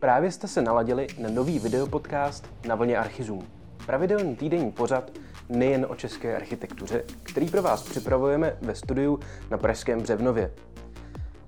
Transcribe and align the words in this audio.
Právě 0.00 0.32
jste 0.32 0.48
se 0.48 0.62
naladili 0.62 1.06
na 1.18 1.30
nový 1.30 1.58
videopodcast 1.58 2.50
na 2.68 2.74
vlně 2.74 2.98
Archizum. 2.98 3.46
Pravidelný 3.86 4.36
týdenní 4.36 4.72
pořad 4.72 5.10
nejen 5.48 5.86
o 5.88 5.94
české 5.94 6.36
architektuře, 6.36 7.02
který 7.22 7.48
pro 7.48 7.62
vás 7.62 7.82
připravujeme 7.82 8.56
ve 8.62 8.74
studiu 8.74 9.20
na 9.50 9.58
Pražském 9.58 10.00
Břevnově. 10.00 10.52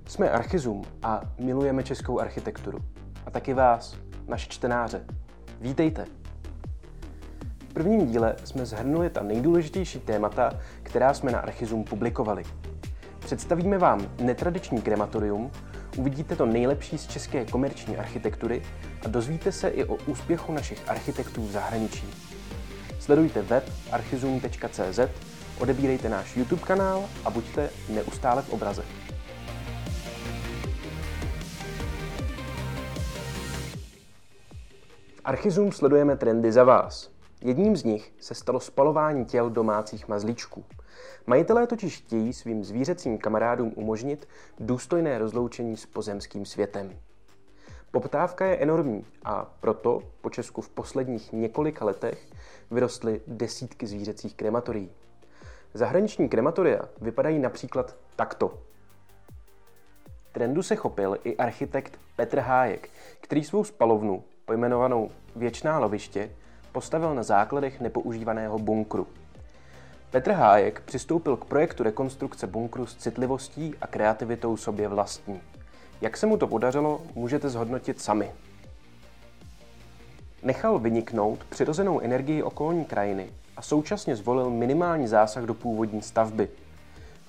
Jsme 0.06 0.30
Archizum 0.30 0.84
a 1.02 1.20
milujeme 1.38 1.82
českou 1.82 2.20
architekturu. 2.20 2.78
A 3.26 3.30
taky 3.30 3.54
vás, 3.54 3.96
naše 4.28 4.48
čtenáře. 4.48 5.04
Vítejte! 5.60 6.04
V 7.68 7.74
prvním 7.74 8.06
díle 8.06 8.36
jsme 8.44 8.66
zhrnuli 8.66 9.10
ta 9.10 9.22
nejdůležitější 9.22 10.00
témata, 10.00 10.50
která 10.82 11.14
jsme 11.14 11.32
na 11.32 11.38
Archizum 11.38 11.84
publikovali. 11.84 12.44
Představíme 13.18 13.78
vám 13.78 14.06
netradiční 14.20 14.82
krematorium, 14.82 15.50
uvidíte 15.96 16.36
to 16.36 16.46
nejlepší 16.46 16.98
z 16.98 17.06
české 17.06 17.44
komerční 17.44 17.96
architektury 17.96 18.62
a 19.04 19.08
dozvíte 19.08 19.52
se 19.52 19.68
i 19.68 19.84
o 19.84 19.94
úspěchu 19.94 20.52
našich 20.52 20.90
architektů 20.90 21.46
v 21.46 21.50
zahraničí. 21.50 22.06
Sledujte 22.98 23.42
web 23.42 23.64
archizum.cz, 23.92 25.00
odebírejte 25.60 26.08
náš 26.08 26.36
YouTube 26.36 26.62
kanál 26.62 27.04
a 27.24 27.30
buďte 27.30 27.70
neustále 27.88 28.42
v 28.42 28.50
obraze. 28.50 28.84
Archizum 35.24 35.72
sledujeme 35.72 36.16
trendy 36.16 36.52
za 36.52 36.64
vás. 36.64 37.10
Jedním 37.40 37.76
z 37.76 37.84
nich 37.84 38.12
se 38.20 38.34
stalo 38.34 38.60
spalování 38.60 39.24
těl 39.24 39.50
domácích 39.50 40.08
mazlíčků– 40.08 40.64
Majitelé 41.26 41.66
totiž 41.66 41.98
chtějí 41.98 42.32
svým 42.32 42.64
zvířecím 42.64 43.18
kamarádům 43.18 43.72
umožnit 43.76 44.28
důstojné 44.60 45.18
rozloučení 45.18 45.76
s 45.76 45.86
pozemským 45.86 46.46
světem. 46.46 46.98
Poptávka 47.90 48.46
je 48.46 48.56
enormní 48.56 49.06
a 49.24 49.54
proto 49.60 50.02
po 50.20 50.30
Česku 50.30 50.60
v 50.60 50.68
posledních 50.68 51.32
několika 51.32 51.84
letech 51.84 52.26
vyrostly 52.70 53.20
desítky 53.26 53.86
zvířecích 53.86 54.34
krematorií. 54.34 54.90
Zahraniční 55.74 56.28
krematoria 56.28 56.80
vypadají 57.00 57.38
například 57.38 57.96
takto. 58.16 58.58
Trendu 60.32 60.62
se 60.62 60.76
chopil 60.76 61.18
i 61.24 61.36
architekt 61.36 61.98
Petr 62.16 62.38
Hájek, 62.38 62.90
který 63.20 63.44
svou 63.44 63.64
spalovnu, 63.64 64.24
pojmenovanou 64.44 65.10
Věčná 65.36 65.78
loviště, 65.78 66.30
postavil 66.72 67.14
na 67.14 67.22
základech 67.22 67.80
nepoužívaného 67.80 68.58
bunkru– 68.58 69.06
Petr 70.12 70.30
Hájek 70.30 70.80
přistoupil 70.80 71.36
k 71.36 71.44
projektu 71.44 71.82
rekonstrukce 71.82 72.46
bunkru 72.46 72.86
s 72.86 72.96
citlivostí 72.96 73.74
a 73.80 73.86
kreativitou 73.86 74.56
sobě 74.56 74.88
vlastní. 74.88 75.40
Jak 76.00 76.16
se 76.16 76.26
mu 76.26 76.36
to 76.36 76.46
podařilo, 76.46 77.02
můžete 77.14 77.48
zhodnotit 77.48 78.00
sami. 78.00 78.30
Nechal 80.42 80.78
vyniknout 80.78 81.44
přirozenou 81.44 82.00
energii 82.00 82.42
okolní 82.42 82.84
krajiny 82.84 83.30
a 83.56 83.62
současně 83.62 84.16
zvolil 84.16 84.50
minimální 84.50 85.06
zásah 85.06 85.44
do 85.44 85.54
původní 85.54 86.02
stavby. 86.02 86.48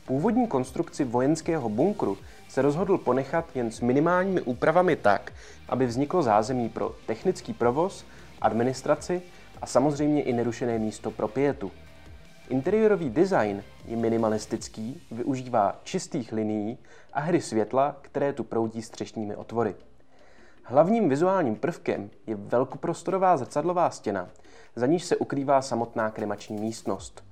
Původní 0.05 0.47
konstrukci 0.47 1.03
vojenského 1.03 1.69
bunkru 1.69 2.17
se 2.49 2.61
rozhodl 2.61 2.97
ponechat 2.97 3.45
jen 3.55 3.71
s 3.71 3.81
minimálními 3.81 4.41
úpravami 4.41 4.95
tak, 4.95 5.33
aby 5.69 5.85
vzniklo 5.85 6.23
zázemí 6.23 6.69
pro 6.69 6.95
technický 7.05 7.53
provoz, 7.53 8.05
administraci 8.41 9.21
a 9.61 9.65
samozřejmě 9.65 10.21
i 10.23 10.33
nerušené 10.33 10.79
místo 10.79 11.11
pro 11.11 11.27
pietu. 11.27 11.71
Interiérový 12.53 13.09
design 13.09 13.63
je 13.85 13.97
minimalistický, 13.97 15.01
využívá 15.11 15.79
čistých 15.83 16.31
linií 16.31 16.77
a 17.13 17.19
hry 17.19 17.41
světla, 17.41 17.95
které 18.01 18.33
tu 18.33 18.43
proudí 18.43 18.81
střešními 18.81 19.35
otvory. 19.35 19.75
Hlavním 20.63 21.09
vizuálním 21.09 21.55
prvkem 21.55 22.09
je 22.27 22.35
velkoprostorová 22.35 23.37
zrcadlová 23.37 23.89
stěna, 23.89 24.29
za 24.75 24.85
níž 24.85 25.03
se 25.03 25.17
ukrývá 25.17 25.61
samotná 25.61 26.11
kremační 26.11 26.57
místnost. 26.57 27.23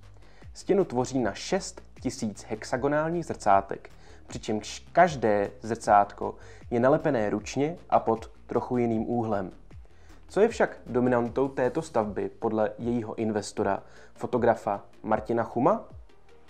Stěnu 0.53 0.85
tvoří 0.85 1.19
na 1.19 1.33
6000 1.33 2.45
hexagonálních 2.49 3.25
zrcátek, 3.25 3.89
přičemž 4.27 4.85
každé 4.91 5.51
zrcátko 5.61 6.35
je 6.71 6.79
nalepené 6.79 7.29
ručně 7.29 7.77
a 7.89 7.99
pod 7.99 8.31
trochu 8.47 8.77
jiným 8.77 9.09
úhlem. 9.09 9.51
Co 10.31 10.39
je 10.39 10.47
však 10.47 10.81
dominantou 10.85 11.47
této 11.47 11.81
stavby 11.81 12.29
podle 12.29 12.71
jejího 12.79 13.15
investora, 13.15 13.83
fotografa 14.15 14.85
Martina 15.03 15.43
Chuma? 15.43 15.89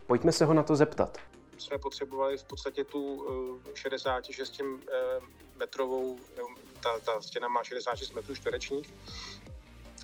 Pojďme 0.07 0.31
se 0.31 0.45
ho 0.45 0.53
na 0.53 0.63
to 0.63 0.75
zeptat. 0.75 1.17
Jsme 1.57 1.77
potřebovali 1.77 2.37
v 2.37 2.43
podstatě 2.43 2.83
tu 2.83 3.27
66 3.73 4.59
eh, 4.59 4.63
eh, 4.63 5.19
metrovou, 5.59 6.17
eh, 6.37 6.41
ta, 6.79 6.99
ta 6.99 7.21
stěna 7.21 7.47
má 7.47 7.63
66 7.63 8.13
metrů 8.13 8.35
čtverečních, 8.35 8.93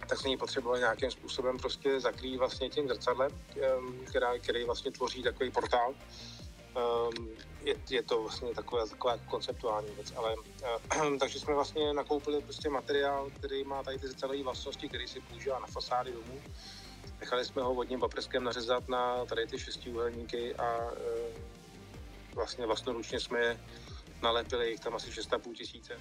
tak 0.09 0.17
jsme 0.17 0.29
ji 0.29 0.37
potřebovali 0.37 0.79
nějakým 0.79 1.11
způsobem 1.11 1.57
prostě 1.57 1.99
zakrýt 1.99 2.37
vlastně 2.37 2.69
tím 2.69 2.87
zrcadlem, 2.87 3.31
která, 4.05 4.39
který 4.39 4.65
vlastně 4.65 4.91
tvoří 4.91 5.23
takový 5.23 5.51
portál 5.51 5.93
um, 6.75 7.29
je, 7.63 7.75
je 7.89 8.03
to 8.03 8.21
vlastně 8.21 8.53
taková, 8.53 8.85
taková 8.85 9.17
konceptuální 9.17 9.91
věc, 9.95 10.13
ale 10.15 10.35
uh, 10.35 11.17
takže 11.19 11.39
jsme 11.39 11.53
vlastně 11.53 11.93
nakoupili 11.93 12.41
prostě 12.41 12.69
materiál, 12.69 13.29
který 13.29 13.63
má 13.63 13.83
tady 13.83 13.99
ty 13.99 14.07
zrcadlové 14.07 14.43
vlastnosti, 14.43 14.87
který 14.89 15.07
si 15.07 15.19
používá 15.19 15.59
na 15.59 15.67
fasády 15.67 16.11
domů. 16.11 16.41
Nechali 17.19 17.45
jsme 17.45 17.61
ho 17.61 17.73
vodním 17.73 17.99
paprskem 17.99 18.43
nařezat 18.43 18.89
na 18.89 19.25
tady 19.25 19.47
ty 19.47 19.59
šestiúhelníky 19.59 20.55
a 20.55 20.77
uh, 20.77 20.97
vlastně 22.35 22.65
vlastnoručně 22.65 23.19
jsme 23.19 23.39
je 23.39 23.59
nalepili, 24.21 24.69
jich 24.69 24.79
tam 24.79 24.95
asi 24.95 25.09
6,5 25.09 25.53
tisíce. 25.53 25.93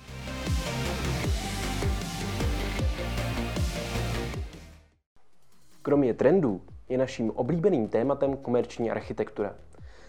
Kromě 5.82 6.14
trendů 6.14 6.62
je 6.88 6.98
naším 6.98 7.30
oblíbeným 7.30 7.88
tématem 7.88 8.36
komerční 8.36 8.90
architektura. 8.90 9.54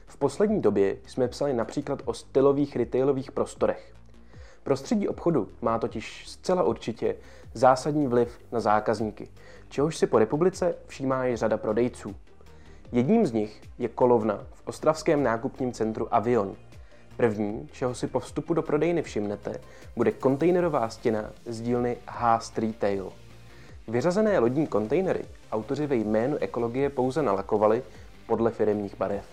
V 0.07 0.17
poslední 0.17 0.61
době 0.61 0.97
jsme 1.07 1.27
psali 1.27 1.53
například 1.53 2.01
o 2.05 2.13
stylových 2.13 2.75
retailových 2.75 3.31
prostorech. 3.31 3.93
Prostředí 4.63 5.07
obchodu 5.07 5.49
má 5.61 5.79
totiž 5.79 6.27
zcela 6.27 6.63
určitě 6.63 7.15
zásadní 7.53 8.07
vliv 8.07 8.39
na 8.51 8.59
zákazníky, 8.59 9.29
čehož 9.69 9.97
si 9.97 10.07
po 10.07 10.19
republice 10.19 10.75
všímá 10.87 11.27
i 11.27 11.35
řada 11.35 11.57
prodejců. 11.57 12.15
Jedním 12.91 13.25
z 13.25 13.31
nich 13.31 13.61
je 13.77 13.87
kolovna 13.87 14.47
v 14.53 14.67
ostravském 14.67 15.23
nákupním 15.23 15.71
centru 15.71 16.15
Avion. 16.15 16.55
První, 17.17 17.69
čeho 17.71 17.95
si 17.95 18.07
po 18.07 18.19
vstupu 18.19 18.53
do 18.53 18.61
prodejny 18.61 19.01
všimnete, 19.01 19.61
bude 19.95 20.11
kontejnerová 20.11 20.89
stěna 20.89 21.29
z 21.45 21.61
dílny 21.61 21.97
Haast 22.07 22.57
Retail. 22.57 23.11
Vyřazené 23.87 24.39
lodní 24.39 24.67
kontejnery 24.67 25.25
autoři 25.51 25.87
ve 25.87 25.95
jménu 25.95 26.37
ekologie 26.37 26.89
pouze 26.89 27.21
nalakovali 27.21 27.83
podle 28.27 28.51
firemních 28.51 28.97
barev. 28.97 29.25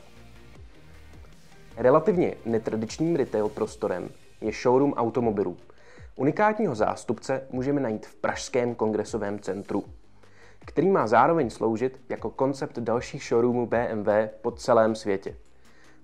Relativně 1.76 2.34
netradičním 2.46 3.16
retail 3.16 3.48
prostorem 3.48 4.08
je 4.40 4.52
showroom 4.52 4.92
automobilů. 4.92 5.56
Unikátního 6.16 6.74
zástupce 6.74 7.46
můžeme 7.50 7.80
najít 7.80 8.06
v 8.06 8.14
Pražském 8.14 8.74
kongresovém 8.74 9.38
centru, 9.38 9.84
který 10.66 10.90
má 10.90 11.06
zároveň 11.06 11.50
sloužit 11.50 12.00
jako 12.08 12.30
koncept 12.30 12.78
dalších 12.78 13.24
showroomů 13.24 13.66
BMW 13.66 14.08
po 14.42 14.50
celém 14.50 14.94
světě. 14.94 15.36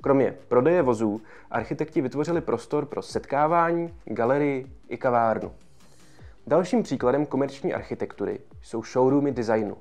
Kromě 0.02 0.34
prodeje 0.48 0.82
vozů, 0.82 1.20
architekti 1.50 2.00
vytvořili 2.00 2.40
prostor 2.40 2.86
pro 2.86 3.02
setkávání, 3.02 3.94
galerii 4.04 4.66
i 4.88 4.96
kavárnu. 4.96 5.52
Dalším 6.46 6.82
příkladem 6.82 7.26
komerční 7.26 7.74
architektury 7.74 8.38
jsou 8.62 8.82
showroomy 8.82 9.32
designu, 9.32 9.76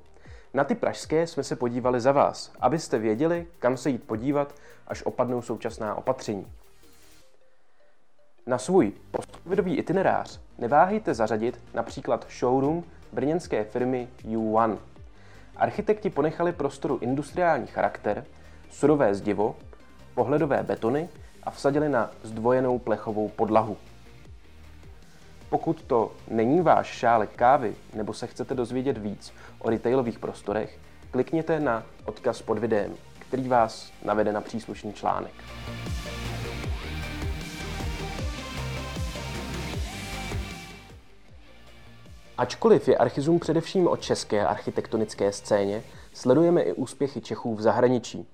na 0.53 0.63
ty 0.63 0.75
pražské 0.75 1.27
jsme 1.27 1.43
se 1.43 1.55
podívali 1.55 2.01
za 2.01 2.11
vás, 2.11 2.51
abyste 2.59 2.99
věděli, 2.99 3.47
kam 3.59 3.77
se 3.77 3.89
jít 3.89 4.03
podívat, 4.03 4.55
až 4.87 5.03
opadnou 5.03 5.41
současná 5.41 5.95
opatření. 5.95 6.47
Na 8.47 8.57
svůj 8.57 8.91
postcovidový 9.11 9.77
itinerář 9.77 10.39
neváhejte 10.57 11.13
zařadit 11.13 11.59
například 11.73 12.27
showroom 12.39 12.83
brněnské 13.13 13.63
firmy 13.63 14.07
U1. 14.25 14.77
Architekti 15.55 16.09
ponechali 16.09 16.53
prostoru 16.53 16.97
industriální 17.01 17.67
charakter, 17.67 18.25
surové 18.69 19.15
zdivo, 19.15 19.55
pohledové 20.15 20.63
betony 20.63 21.09
a 21.43 21.51
vsadili 21.51 21.89
na 21.89 22.11
zdvojenou 22.23 22.79
plechovou 22.79 23.29
podlahu. 23.29 23.77
Pokud 25.49 25.83
to 25.83 26.11
není 26.27 26.61
váš 26.61 26.87
šálek 26.87 27.29
kávy 27.35 27.75
nebo 27.93 28.13
se 28.13 28.27
chcete 28.27 28.55
dozvědět 28.55 28.97
víc 28.97 29.33
o 29.59 29.69
retailových 29.69 30.19
prostorech, 30.19 30.79
klikněte 31.11 31.59
na 31.59 31.83
odkaz 32.05 32.41
pod 32.41 32.57
videem, 32.57 32.95
který 33.19 33.47
vás 33.47 33.91
navede 34.05 34.31
na 34.31 34.41
příslušný 34.41 34.93
článek. 34.93 35.33
Ačkoliv 42.37 42.87
je 42.87 42.97
Archizum 42.97 43.39
především 43.39 43.87
o 43.87 43.97
české 43.97 44.47
architektonické 44.47 45.31
scéně, 45.31 45.83
sledujeme 46.13 46.61
i 46.61 46.73
úspěchy 46.73 47.21
Čechů 47.21 47.55
v 47.55 47.61
zahraničí. 47.61 48.27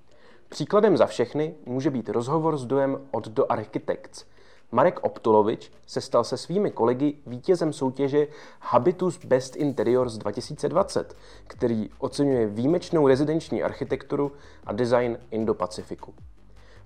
Příkladem 0.48 0.96
za 0.96 1.06
všechny 1.06 1.54
může 1.66 1.90
být 1.90 2.08
rozhovor 2.08 2.58
s 2.58 2.66
dojem 2.66 2.98
od 3.10 3.28
Do 3.28 3.52
Architects, 3.52 4.24
Marek 4.72 5.00
Optulovič 5.02 5.72
se 5.86 6.00
stal 6.00 6.24
se 6.24 6.36
svými 6.36 6.70
kolegy 6.70 7.14
vítězem 7.26 7.72
soutěže 7.72 8.26
Habitus 8.60 9.24
Best 9.24 9.56
Interiors 9.56 10.18
2020, 10.18 11.16
který 11.46 11.90
oceňuje 11.98 12.46
výjimečnou 12.46 13.08
rezidenční 13.08 13.62
architekturu 13.62 14.32
a 14.64 14.72
design 14.72 15.18
Indo-Pacifiku. 15.30 16.14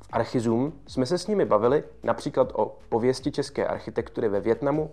V 0.02 0.08
Archizum 0.12 0.72
jsme 0.86 1.06
se 1.06 1.18
s 1.18 1.26
nimi 1.26 1.44
bavili 1.44 1.84
například 2.02 2.52
o 2.54 2.76
pověsti 2.88 3.32
české 3.32 3.66
architektury 3.66 4.28
ve 4.28 4.40
Větnamu, 4.40 4.90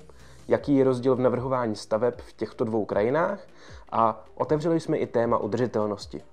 jaký 0.47 0.75
je 0.75 0.83
rozdíl 0.83 1.15
v 1.15 1.19
navrhování 1.19 1.75
staveb 1.75 2.13
v 2.17 2.33
těchto 2.33 2.63
dvou 2.63 2.85
krajinách 2.85 3.47
a 3.91 4.25
otevřeli 4.35 4.79
jsme 4.79 4.97
i 4.97 5.07
téma 5.07 5.37
udržitelnosti. 5.37 6.23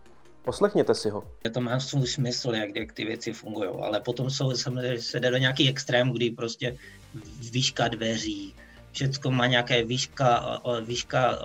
Poslechněte 0.44 0.94
si 0.94 1.11
ho. 1.11 1.25
To 1.52 1.61
má 1.61 1.81
svůj 1.81 2.06
smysl, 2.06 2.55
jak, 2.55 2.76
jak 2.76 2.93
ty 2.93 3.05
věci 3.05 3.32
fungují, 3.32 3.70
ale 3.82 4.00
potom 4.00 4.31
jsou, 4.31 4.52
se 4.99 5.20
jde 5.20 5.31
do 5.31 5.37
nějaký 5.37 5.69
extrém, 5.69 6.12
kdy 6.12 6.31
prostě 6.31 6.76
výška 7.52 7.88
dveří, 7.88 8.55
všechno 8.93 9.31
má 9.31 9.46
nějaké 9.46 9.85
výška, 9.85 10.61
výška 10.85 11.38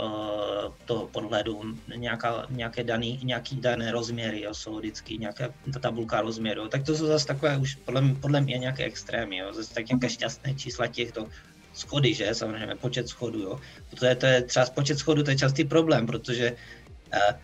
toho 0.86 1.08
podhledu, 1.08 1.62
nějaká, 1.96 2.46
nějaké 2.50 2.84
daný, 2.84 3.20
nějaký 3.24 3.56
dané 3.56 3.92
rozměry, 3.92 4.42
jo, 4.42 4.54
jsou 4.54 4.80
vždycky 4.80 5.18
nějaká 5.18 5.54
tabulka 5.82 6.22
rozměru, 6.22 6.68
tak 6.68 6.84
to 6.84 6.96
jsou 6.96 7.06
zase 7.06 7.28
takové 7.28 7.58
už 7.58 7.76
podle, 7.76 8.02
podle 8.22 8.42
mě 8.42 8.58
nějaké 8.58 8.84
extrémy, 8.84 9.38
jo, 9.38 9.54
zase 9.54 9.74
tak 9.74 9.88
nějaké 9.88 10.10
šťastné 10.10 10.56
čísla 10.56 10.88
těchto 10.88 11.28
schody, 11.74 12.14
že, 12.14 12.36
samozřejmě 12.36 12.76
počet 12.76 13.08
schodů, 13.08 13.40
jo, 13.40 13.60
protože 13.90 14.16
to 14.16 14.26
je 14.26 14.42
třeba 14.42 14.66
počet 14.66 15.00
schodů, 15.00 15.24
to 15.24 15.32
je 15.32 15.38
častý 15.38 15.64
problém, 15.64 16.06
protože 16.06 16.52
uh, 17.14 17.36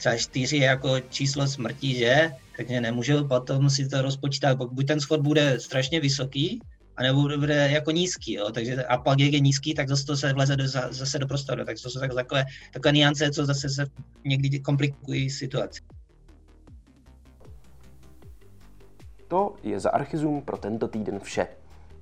třeba 0.00 0.16
čtyři 0.16 0.56
jako 0.56 1.00
číslo 1.00 1.46
smrti, 1.46 1.94
že? 1.94 2.32
Takže 2.56 2.80
nemůžu 2.80 3.28
potom 3.28 3.70
si 3.70 3.88
to 3.88 4.02
rozpočítat, 4.02 4.58
buď 4.58 4.86
ten 4.86 5.00
schod 5.00 5.20
bude 5.20 5.60
strašně 5.60 6.00
vysoký, 6.00 6.60
anebo 6.96 7.22
bude 7.22 7.68
jako 7.70 7.90
nízký, 7.90 8.32
jo? 8.32 8.50
Takže, 8.52 8.84
a 8.84 8.96
pak 8.96 9.20
jak 9.20 9.32
je 9.32 9.40
nízký, 9.40 9.74
tak 9.74 9.88
zase 9.88 10.06
to 10.06 10.16
se 10.16 10.32
vleze 10.32 10.56
do, 10.56 10.68
zase 10.68 11.18
do 11.18 11.26
prostoru, 11.26 11.64
tak 11.64 11.76
to 11.82 11.90
jsou 11.90 12.00
tak, 12.00 12.14
takové, 12.14 12.44
takové 12.72 12.92
niance, 12.92 13.30
co 13.30 13.46
zase 13.46 13.68
se 13.68 13.86
někdy 14.24 14.60
komplikují 14.60 15.30
situaci. 15.30 15.80
To 19.28 19.56
je 19.62 19.80
za 19.80 19.90
Archizum 19.90 20.42
pro 20.42 20.56
tento 20.56 20.88
týden 20.88 21.20
vše. 21.20 21.46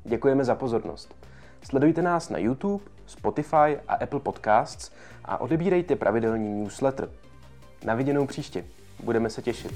Děkujeme 0.05 0.45
za 0.45 0.55
pozornost. 0.55 1.15
Sledujte 1.63 2.03
nás 2.03 2.29
na 2.29 2.39
YouTube, 2.39 2.85
Spotify 3.07 3.79
a 3.89 3.95
Apple 3.95 4.21
Podcasts 4.21 4.93
a 5.25 5.41
odebírejte 5.41 5.97
pravidelný 5.97 6.63
newsletter. 6.63 7.09
Na 7.85 7.95
viděnou 7.95 8.27
příště. 8.27 8.65
Budeme 9.03 9.31
se 9.31 9.43
těšit. 9.43 9.73